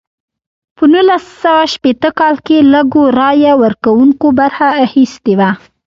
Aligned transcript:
په 0.75 0.83
نولس 0.93 1.23
سوه 1.43 1.63
شپیته 1.73 2.09
کال 2.19 2.35
کې 2.45 2.57
لږو 2.73 3.03
رایه 3.19 3.53
ورکوونکو 3.63 4.27
برخه 4.39 4.67
اخیستې 4.85 5.33
وه. 5.39 5.49